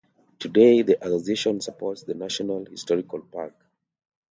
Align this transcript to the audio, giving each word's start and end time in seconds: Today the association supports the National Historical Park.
Today 0.39 0.81
the 0.81 0.97
association 1.05 1.61
supports 1.61 2.01
the 2.01 2.15
National 2.15 2.65
Historical 2.65 3.21
Park. 3.21 3.53